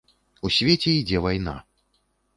[0.47, 1.55] У свеце ідзе вайна.